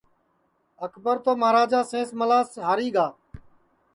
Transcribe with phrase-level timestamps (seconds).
[0.85, 3.07] اکبر تو مہاراجا سینس ملاس ہاری گا